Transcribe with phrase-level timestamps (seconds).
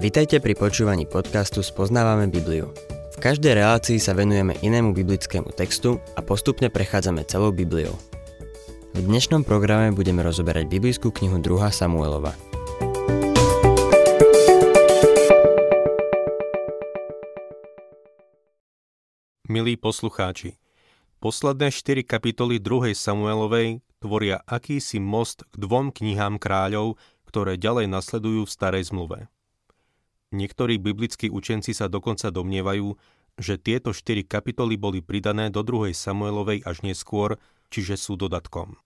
[0.00, 2.72] Vitajte pri počúvaní podcastu Spoznávame Bibliu.
[3.12, 7.92] V každej relácii sa venujeme inému biblickému textu a postupne prechádzame celou Bibliou.
[8.96, 11.52] V dnešnom programe budeme rozoberať biblickú knihu 2.
[11.68, 12.32] Samuelova.
[19.52, 20.56] Milí poslucháči,
[21.20, 22.96] posledné 4 kapitoly 2.
[22.96, 26.96] Samuelovej tvoria akýsi most k dvom knihám kráľov,
[27.28, 29.28] ktoré ďalej nasledujú v starej zmluve.
[30.30, 32.94] Niektorí biblickí učenci sa dokonca domnievajú,
[33.34, 38.78] že tieto štyri kapitoly boli pridané do druhej Samuelovej až neskôr, čiže sú dodatkom.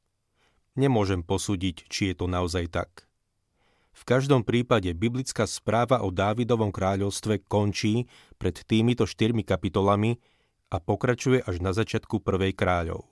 [0.75, 3.07] Nemôžem posúdiť, či je to naozaj tak.
[3.95, 8.11] V každom prípade biblická správa o Dávidovom kráľovstve končí
[8.43, 10.19] pred týmito štyrmi kapitolami
[10.73, 13.07] a pokračuje až na začiatku prvej kráľov.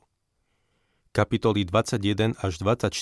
[1.15, 2.97] Kapitoly 21 až 24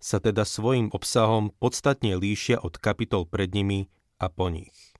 [0.00, 3.86] sa teda svojim obsahom podstatne líšia od kapitol pred nimi
[4.18, 4.94] a po nich.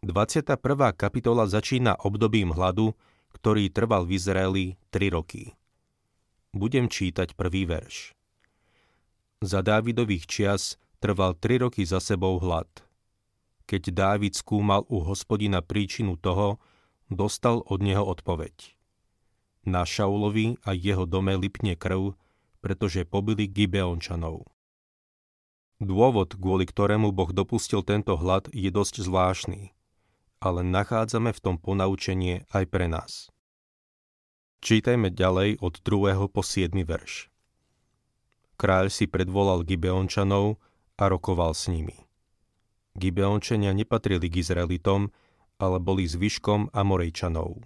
[0.00, 0.56] 21.
[0.96, 2.96] kapitola začína obdobím hladu,
[3.36, 5.52] ktorý trval v Izraeli 3 roky.
[6.56, 8.16] Budem čítať prvý verš.
[9.44, 12.68] Za Dávidových čias trval 3 roky za sebou hlad.
[13.68, 16.58] Keď Dávid skúmal u hospodina príčinu toho,
[17.12, 18.74] dostal od neho odpoveď.
[19.68, 22.16] Na Šaulovi a jeho dome lipne krv,
[22.64, 24.48] pretože pobili Gibeončanov.
[25.80, 29.72] Dôvod, kvôli ktorému Boh dopustil tento hlad, je dosť zvláštny,
[30.36, 33.32] ale nachádzame v tom ponaučenie aj pre nás.
[34.60, 36.28] Čítajme ďalej od 2.
[36.28, 36.76] po 7.
[36.84, 37.32] verš.
[38.60, 40.60] Kráľ si predvolal Gibeončanov
[41.00, 41.96] a rokoval s nimi.
[42.92, 45.08] Gibeončania nepatrili k Izraelitom,
[45.56, 47.56] ale boli zvyškom Amorejčanov.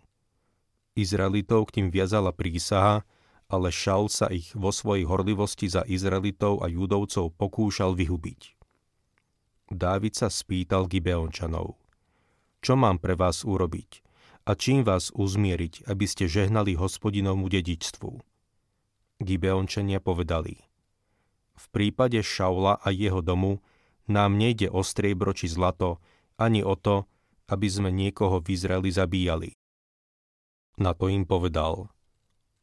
[0.95, 3.03] Izraelitov k ním viazala prísaha,
[3.49, 8.57] ale Šaul sa ich vo svojej horlivosti za Izraelitov a Judovcov pokúšal vyhubiť.
[9.73, 11.81] Dávid sa spýtal Gibeončanov,
[12.61, 14.05] čo mám pre vás urobiť
[14.45, 18.13] a čím vás uzmieriť, aby ste žehnali hospodinovmu dedičstvu.
[19.25, 20.61] Gibeončania povedali,
[21.55, 23.63] v prípade Šaula a jeho domu
[24.11, 26.03] nám nejde o striebro či zlato,
[26.37, 27.09] ani o to,
[27.49, 29.51] aby sme niekoho v Izraeli zabíjali.
[30.77, 31.95] Na to im povedal,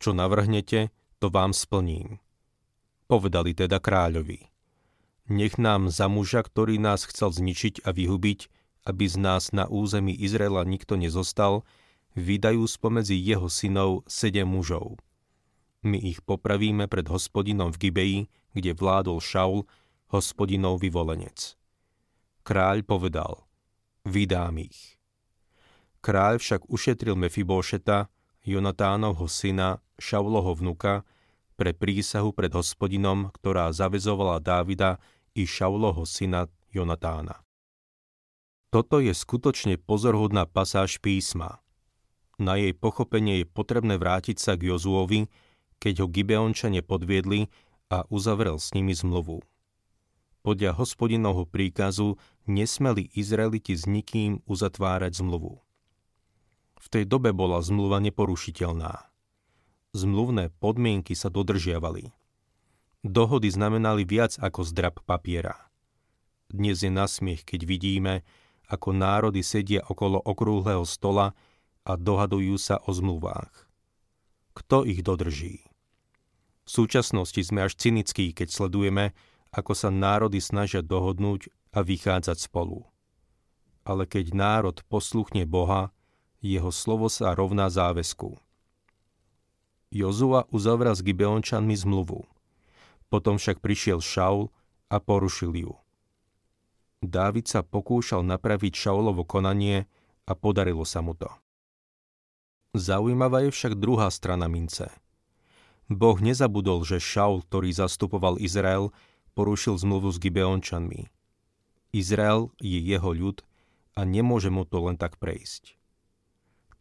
[0.01, 0.89] čo navrhnete,
[1.21, 2.17] to vám splním.
[3.05, 4.49] Povedali teda kráľovi.
[5.29, 8.39] Nech nám za muža, ktorý nás chcel zničiť a vyhubiť,
[8.89, 11.61] aby z nás na území Izraela nikto nezostal,
[12.17, 14.97] vydajú spomedzi jeho synov sedem mužov.
[15.85, 18.19] My ich popravíme pred hospodinom v Gibeji,
[18.57, 19.63] kde vládol Šaul,
[20.11, 21.55] hospodinov vyvolenec.
[22.43, 23.45] Kráľ povedal,
[24.03, 24.97] vydám ich.
[26.01, 28.09] Kráľ však ušetril Mefibošeta,
[28.41, 31.05] Jonatánovho syna, Šauloho vnuka,
[31.53, 34.97] pre prísahu pred hospodinom, ktorá zavezovala Dávida
[35.37, 37.45] i Šauloho syna Jonatána.
[38.73, 41.61] Toto je skutočne pozorhodná pasáž písma.
[42.41, 45.29] Na jej pochopenie je potrebné vrátiť sa k Jozuovi,
[45.77, 47.51] keď ho Gibeončane podviedli
[47.93, 49.43] a uzavrel s nimi zmluvu.
[50.41, 52.17] Podľa hospodinovho príkazu
[52.49, 55.61] nesmeli Izraeliti s nikým uzatvárať zmluvu.
[56.81, 59.05] V tej dobe bola zmluva neporušiteľná.
[59.93, 62.09] Zmluvné podmienky sa dodržiavali.
[63.05, 65.69] Dohody znamenali viac ako zdrab papiera.
[66.49, 68.13] Dnes je nasmiech, keď vidíme,
[68.65, 71.37] ako národy sedia okolo okrúhleho stola
[71.85, 73.51] a dohadujú sa o zmluvách.
[74.57, 75.63] Kto ich dodrží?
[76.65, 79.13] V súčasnosti sme až cynickí, keď sledujeme,
[79.51, 82.87] ako sa národy snažia dohodnúť a vychádzať spolu.
[83.83, 85.91] Ale keď národ posluchne Boha,
[86.41, 88.35] jeho slovo sa rovná záväzku.
[89.93, 92.25] Jozua uzavrel s Gibeončanmi zmluvu.
[93.13, 94.49] Potom však prišiel Šaul
[94.89, 95.73] a porušil ju.
[97.01, 99.89] Dávid sa pokúšal napraviť Šaulovo konanie
[100.25, 101.29] a podarilo sa mu to.
[102.71, 104.87] Zaujímavá je však druhá strana mince.
[105.91, 108.95] Boh nezabudol, že Šaul, ktorý zastupoval Izrael,
[109.35, 111.11] porušil zmluvu s Gibeončanmi.
[111.91, 113.43] Izrael je jeho ľud
[113.99, 115.80] a nemôže mu to len tak prejsť.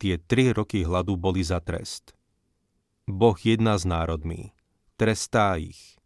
[0.00, 2.16] Tie tri roky hladu boli za trest.
[3.04, 4.56] Boh jedná s národmi,
[4.96, 6.00] trestá ich.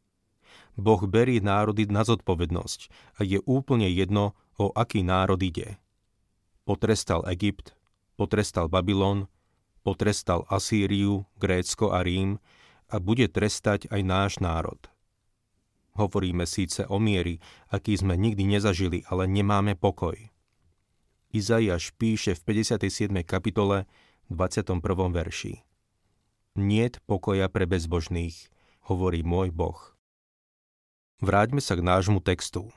[0.75, 5.79] Boh berie národy na zodpovednosť a je úplne jedno, o aký národ ide.
[6.67, 7.79] Potrestal Egypt,
[8.19, 9.31] potrestal Babylon,
[9.87, 12.43] potrestal Asýriu, Grécko a Rím
[12.91, 14.91] a bude trestať aj náš národ.
[15.95, 17.39] Hovoríme síce o miery,
[17.71, 20.19] aký sme nikdy nezažili, ale nemáme pokoj.
[21.35, 23.11] Izaiáš píše v 57.
[23.27, 23.91] kapitole
[24.31, 24.79] 21.
[25.11, 25.67] verši.
[26.55, 28.39] Niet pokoja pre bezbožných,
[28.87, 29.99] hovorí môj Boh.
[31.19, 32.71] Vráťme sa k nášmu textu.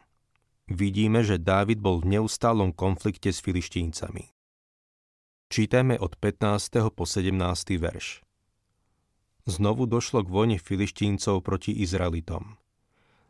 [0.66, 4.34] vidíme, že Dávid bol v neustálom konflikte s filištíncami.
[5.54, 6.90] Čítajme od 15.
[6.98, 7.38] po 17.
[7.78, 8.26] verš.
[9.46, 12.58] Znovu došlo k vojne filištíncov proti Izraelitom.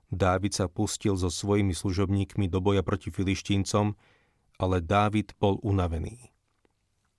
[0.08, 4.00] Dávid sa pustil so svojimi služobníkmi do boja proti filištíncom,
[4.58, 6.34] ale Dávid bol unavený.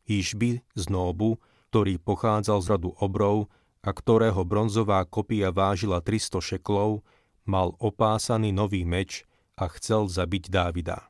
[0.08, 1.38] Išby z Nóbu,
[1.70, 3.52] ktorý pochádzal z rodu obrov
[3.84, 7.06] a ktorého bronzová kopia vážila 300 šeklov,
[7.48, 9.24] mal opásaný nový meč
[9.56, 11.08] a chcel zabiť Dávida.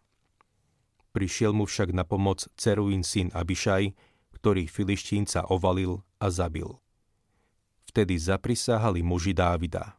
[1.14, 3.96] Prišiel mu však na pomoc Ceruín syn Abišaj,
[4.38, 6.78] ktorý filištínca ovalil a zabil.
[7.88, 9.98] Vtedy zaprisahali muži Dávida.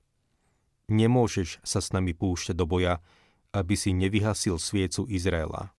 [0.87, 3.01] Nemôžeš sa s nami púšťať do boja,
[3.51, 5.73] aby si nevyhasil sviecu Izraela.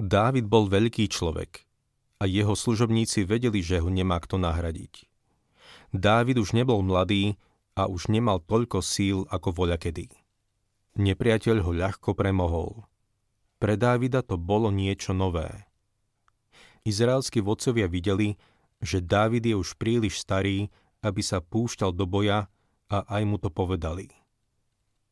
[0.00, 1.68] Dávid bol veľký človek
[2.16, 5.04] a jeho služobníci vedeli, že ho nemá kto nahradiť.
[5.92, 7.36] Dávid už nebol mladý
[7.76, 10.08] a už nemal toľko síl ako voľakedy.
[10.96, 12.88] Nepriateľ ho ľahko premohol.
[13.60, 15.68] Pre Dávida to bolo niečo nové.
[16.88, 18.40] Izraelskí vodcovia videli,
[18.80, 20.72] že Dávid je už príliš starý,
[21.04, 22.48] aby sa púšťal do boja
[22.88, 24.08] a aj mu to povedali.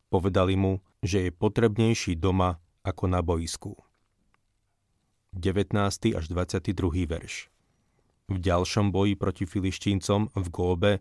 [0.09, 3.77] Povedali mu, že je potrebnejší doma ako na boisku.
[5.39, 6.19] 19.
[6.19, 7.07] až 22.
[7.07, 7.47] verš
[8.27, 10.93] V ďalšom boji proti filištíncom v Góbe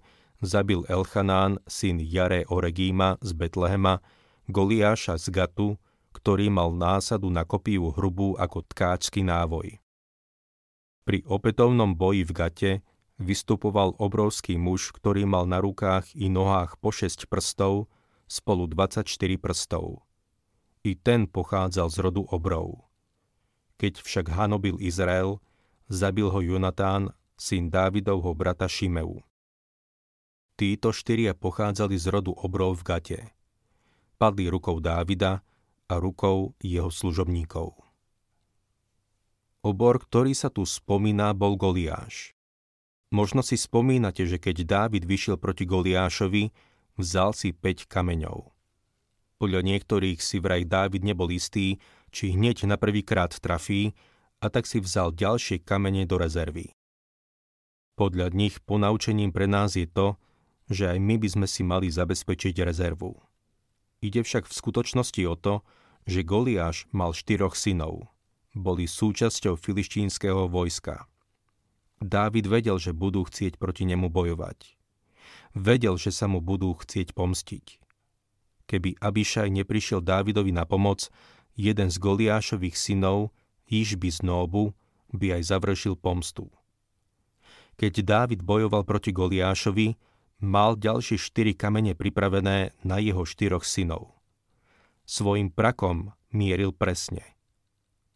[0.45, 3.97] zabil Elchanán, syn Jare Oregíma z Betlehema,
[4.45, 5.81] Goliáša z Gatu,
[6.13, 9.81] ktorý mal násadu na kopiu hrubú ako tkáčsky návoj.
[11.01, 12.73] Pri opätovnom boji v Gate
[13.17, 17.89] vystupoval obrovský muž, ktorý mal na rukách i nohách po 6 prstov,
[18.29, 19.01] spolu 24
[19.41, 20.05] prstov.
[20.85, 22.86] I ten pochádzal z rodu obrov.
[23.77, 25.37] Keď však hanobil Izrael,
[25.85, 29.21] zabil ho Jonatán, syn Dávidovho brata Šimeu.
[30.57, 33.21] Títo štyria pochádzali z rodu obrov v Gate.
[34.17, 35.45] Padli rukou Dávida
[35.85, 37.77] a rukou jeho služobníkov.
[39.61, 42.33] Obor, ktorý sa tu spomína, bol Goliáš.
[43.13, 46.49] Možno si spomínate, že keď Dávid vyšiel proti Goliášovi,
[46.97, 48.49] vzal si 5 kameňov.
[49.37, 51.77] Podľa niektorých si vraj Dávid nebol istý,
[52.11, 53.93] či hneď na prvýkrát trafí,
[54.37, 56.69] a tak si vzal ďalšie kamene do rezervy.
[57.97, 60.21] Podľa nich ponaučením pre nás je to,
[60.69, 63.17] že aj my by sme si mali zabezpečiť rezervu.
[64.05, 65.55] Ide však v skutočnosti o to,
[66.05, 68.05] že Goliáš mal štyroch synov–
[68.57, 71.05] boli súčasťou filištínskeho vojska.
[72.01, 74.77] Dávid vedel, že budú chcieť proti nemu bojovať.
[75.57, 77.81] Vedel, že sa mu budú chcieť pomstiť.
[78.67, 81.07] Keby Abišaj neprišiel Dávidovi na pomoc,
[81.57, 83.33] jeden z Goliášových synov,
[83.67, 84.71] Išby z Nóbu,
[85.11, 86.47] by aj završil pomstu.
[87.75, 89.99] Keď Dávid bojoval proti Goliášovi,
[90.45, 94.15] mal ďalšie štyri kamene pripravené na jeho štyroch synov.
[95.03, 97.25] Svojim prakom mieril presne–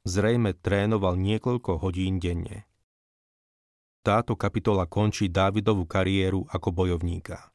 [0.03, 2.65] zrejme trénoval niekoľko hodín denne.
[4.01, 7.53] Táto kapitola končí Dávidovú kariéru ako bojovníka.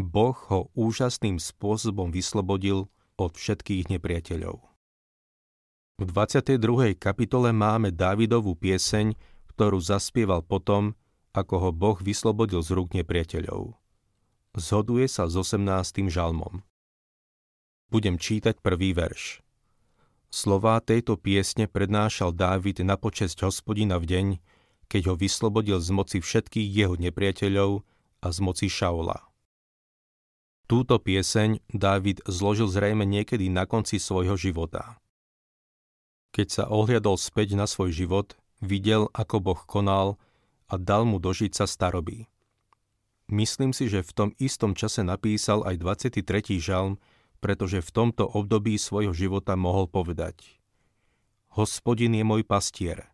[0.00, 2.88] Boh ho úžasným spôsobom vyslobodil
[3.20, 4.69] od všetkých nepriateľov.
[6.00, 6.96] V 22.
[6.96, 9.12] kapitole máme Dávidovú pieseň,
[9.52, 10.96] ktorú zaspieval potom,
[11.36, 13.76] ako ho Boh vyslobodil z rúk nepriateľov.
[14.56, 15.60] Zhoduje sa s 18.
[16.08, 16.64] žalmom.
[17.92, 19.44] Budem čítať prvý verš.
[20.32, 24.26] Slová tejto piesne prednášal Dávid na počesť hospodina v deň,
[24.88, 27.84] keď ho vyslobodil z moci všetkých jeho nepriateľov
[28.24, 29.20] a z moci Šaula.
[30.64, 34.96] Túto pieseň Dávid zložil zrejme niekedy na konci svojho života.
[36.30, 40.14] Keď sa ohliadol späť na svoj život, videl, ako Boh konal
[40.70, 42.30] a dal mu dožiť sa staroby.
[43.30, 46.58] Myslím si, že v tom istom čase napísal aj 23.
[46.58, 46.98] žalm,
[47.38, 50.60] pretože v tomto období svojho života mohol povedať
[51.58, 53.10] Hospodin je môj pastier,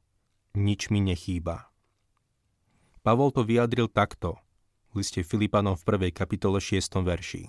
[0.52, 1.72] nič mi nechýba.
[3.00, 4.36] Pavol to vyjadril takto
[4.92, 6.12] v liste Filipanom v 1.
[6.12, 7.00] kapitole 6.
[7.00, 7.48] verši.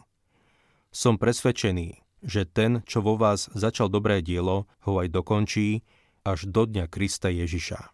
[0.88, 5.86] Som presvedčený, že ten, čo vo vás začal dobré dielo, ho aj dokončí
[6.26, 7.94] až do dňa Krista Ježiša.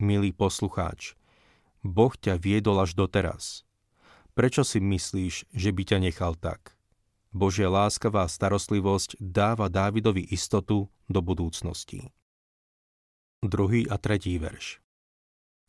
[0.00, 1.18] Milý poslucháč,
[1.84, 3.68] Boh ťa viedol až doteraz.
[4.32, 6.76] Prečo si myslíš, že by ťa nechal tak?
[7.30, 12.10] Božia láskavá starostlivosť dáva Dávidovi istotu do budúcnosti.
[13.40, 14.82] Druhý a tretí verš.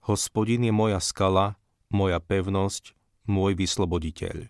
[0.09, 1.55] Hospodin je moja skala,
[1.93, 2.97] moja pevnosť,
[3.29, 4.49] môj vysloboditeľ.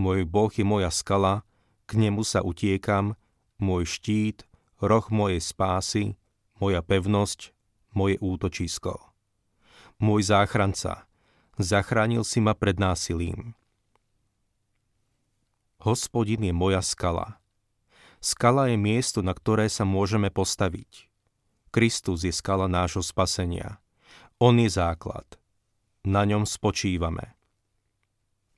[0.00, 1.44] Môj Boh je moja skala,
[1.86, 3.14] k nemu sa utiekam,
[3.62, 4.44] môj štít,
[4.82, 6.04] roh mojej spásy,
[6.58, 7.54] moja pevnosť,
[7.94, 9.00] moje útočisko.
[10.02, 11.08] Môj záchranca,
[11.56, 13.56] zachránil si ma pred násilím
[15.86, 17.38] Hospodin je moja skala.
[18.18, 21.06] Skala je miesto, na ktoré sa môžeme postaviť.
[21.70, 23.78] Kristus je skala nášho spasenia.
[24.42, 25.38] On je základ.
[26.02, 27.38] Na ňom spočívame.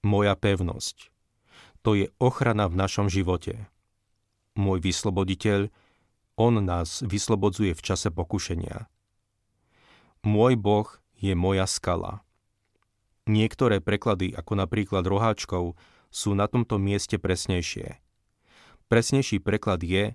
[0.01, 1.13] Moja pevnosť.
[1.89, 3.65] To je ochrana v našom živote.
[4.53, 5.73] Môj vysloboditeľ,
[6.37, 8.93] on nás vyslobodzuje v čase pokušenia.
[10.21, 10.85] Môj Boh
[11.17, 12.21] je moja skala.
[13.25, 15.81] Niektoré preklady, ako napríklad roháčkov,
[16.13, 17.97] sú na tomto mieste presnejšie.
[18.93, 20.13] Presnejší preklad je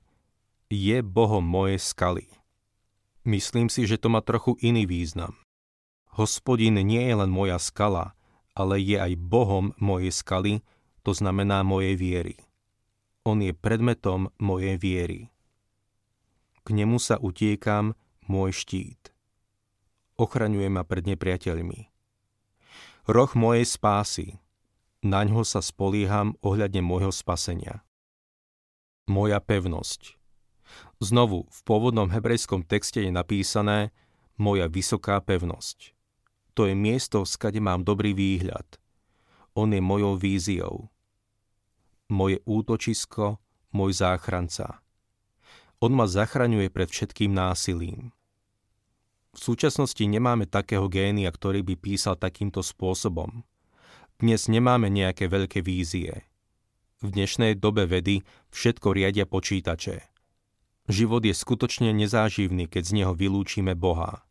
[0.69, 2.29] je Bohom moje skaly.
[3.25, 5.33] Myslím si, že to má trochu iný význam.
[6.21, 8.13] Hospodin nie je len moja skala,
[8.53, 10.61] ale je aj Bohom mojej skaly,
[11.03, 12.35] to znamená mojej viery.
[13.23, 15.31] On je predmetom mojej viery.
[16.63, 17.95] K nemu sa utiekam,
[18.27, 19.11] môj štít.
[20.15, 21.93] Ochraňuje ma pred nepriateľmi
[23.07, 24.39] roh mojej spásy.
[25.03, 27.83] Na ňo sa spolieham ohľadne môjho spasenia.
[29.11, 30.15] Moja pevnosť.
[31.03, 33.91] Znovu, v pôvodnom hebrejskom texte je napísané
[34.39, 35.91] moja vysoká pevnosť.
[36.55, 38.79] To je miesto, skade mám dobrý výhľad.
[39.59, 40.87] On je mojou víziou.
[42.11, 43.39] Moje útočisko,
[43.71, 44.83] môj záchranca.
[45.79, 48.11] On ma zachraňuje pred všetkým násilím.
[49.33, 53.41] V súčasnosti nemáme takého génia, ktorý by písal takýmto spôsobom.
[54.21, 56.23] Dnes nemáme nejaké veľké vízie.
[57.01, 60.07] V dnešnej dobe vedy všetko riadia počítače.
[60.87, 64.23] Život je skutočne nezáživný, keď z neho vylúčime Boha.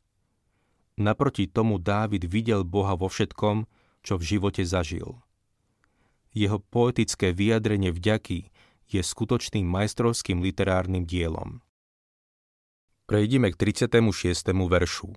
[1.00, 3.64] Naproti tomu Dávid videl Boha vo všetkom,
[4.04, 5.18] čo v živote zažil.
[6.32, 8.48] Jeho poetické vyjadrenie vďaky
[8.88, 11.60] je skutočným majstrovským literárnym dielom.
[13.08, 14.52] Prejdime k 36.
[14.52, 15.12] veršu.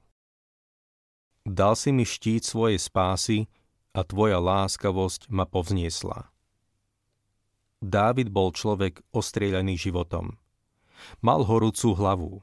[1.48, 3.48] Dal si mi štít svojej spásy
[3.96, 6.28] a tvoja láskavosť ma povzniesla.
[7.80, 10.36] Dávid bol človek ostrieľaný životom.
[11.22, 12.34] Mal horúcu hlavu,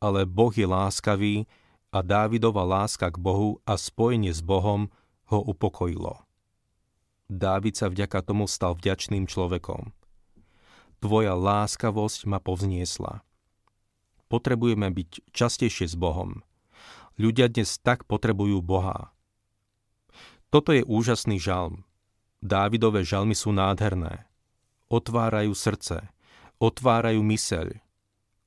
[0.00, 1.46] ale Boh je láskavý
[1.92, 4.88] a Dávidova láska k Bohu a spojenie s Bohom
[5.28, 6.24] ho upokojilo.
[7.32, 9.96] Dávid sa vďaka tomu stal vďačným človekom.
[11.00, 13.24] Tvoja láskavosť ma povzniesla
[14.32, 16.40] potrebujeme byť častejšie s Bohom.
[17.20, 19.12] Ľudia dnes tak potrebujú Boha.
[20.48, 21.84] Toto je úžasný žalm.
[22.40, 24.24] Dávidové žalmy sú nádherné.
[24.88, 26.08] Otvárajú srdce,
[26.56, 27.76] otvárajú myseľ,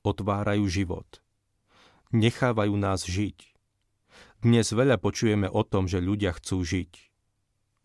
[0.02, 1.06] otvárajú život.
[2.10, 3.54] Nechávajú nás žiť.
[4.42, 7.14] Dnes veľa počujeme o tom, že ľudia chcú žiť.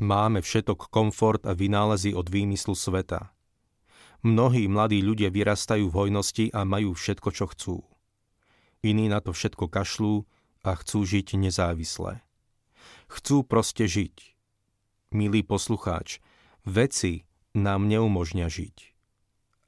[0.02, 3.30] Máme všetok komfort a vynálezy od výmyslu sveta.
[4.26, 7.78] Mnohí mladí ľudia vyrastajú v hojnosti a majú všetko, čo chcú
[8.82, 10.26] iní na to všetko kašľú
[10.66, 12.22] a chcú žiť nezávisle.
[13.10, 14.34] Chcú proste žiť.
[15.14, 16.22] Milý poslucháč,
[16.66, 18.78] veci nám neumožňa žiť.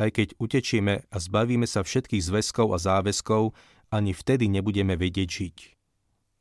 [0.02, 3.54] Aj keď utečieme a zbavíme sa všetkých zväzkov a záväzkov,
[3.94, 5.58] ani vtedy nebudeme vedieť žiť.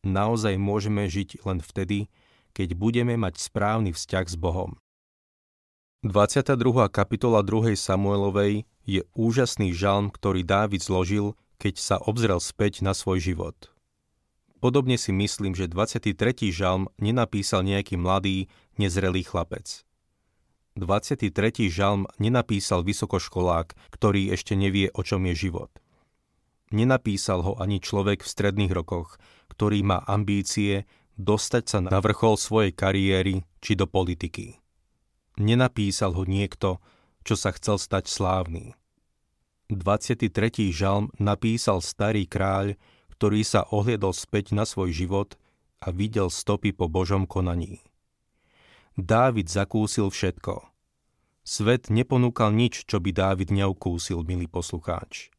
[0.09, 2.09] Naozaj môžeme žiť len vtedy,
[2.53, 4.77] keď budeme mať správny vzťah s Bohom.
[6.03, 6.59] 22.
[6.91, 7.79] kapitola 2.
[7.79, 13.71] Samuelovej je úžasný žalm, ktorý Dávid zložil, keď sa obzrel späť na svoj život.
[14.59, 16.15] Podobne si myslím, že 23.
[16.51, 19.83] žalm nenapísal nejaký mladý, nezrelý chlapec.
[20.75, 21.29] 23.
[21.69, 25.71] žalm nenapísal vysokoškolák, ktorý ešte nevie, o čom je život.
[26.73, 29.21] Nenapísal ho ani človek v stredných rokoch,
[29.53, 30.89] ktorý má ambície
[31.21, 34.59] dostať sa na vrchol svojej kariéry či do politiky.
[35.41, 36.81] Nenapísal ho niekto,
[37.25, 38.77] čo sa chcel stať slávny.
[39.73, 40.29] 23.
[40.69, 42.77] žalm napísal starý kráľ,
[43.17, 45.41] ktorý sa ohliadol späť na svoj život
[45.81, 47.81] a videl stopy po Božom konaní.
[48.99, 50.69] Dávid zakúsil všetko.
[51.43, 55.33] Svet neponúkal nič, čo by Dávid neukúsil, milý poslucháč.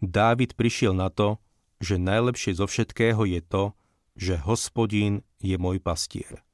[0.00, 1.36] Dávid prišiel na to,
[1.78, 3.76] že najlepšie zo všetkého je to,
[4.20, 6.44] že hospodín je môj pastier.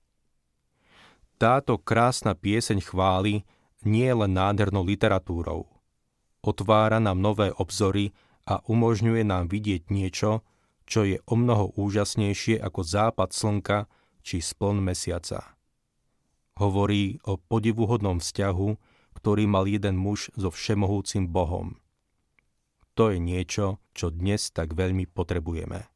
[1.35, 3.42] Táto krásna pieseň chvály
[3.82, 5.66] nie je len nádhernou literatúrou,
[6.46, 8.14] otvára nám nové obzory
[8.46, 10.46] a umožňuje nám vidieť niečo,
[10.87, 13.90] čo je o mnoho úžasnejšie ako západ slnka
[14.23, 15.58] či spln mesiaca.
[16.56, 18.68] Hovorí o podivuhodnom vzťahu,
[19.18, 21.82] ktorý mal jeden muž so všemohúcim Bohom.
[22.94, 25.95] To je niečo, čo dnes tak veľmi potrebujeme.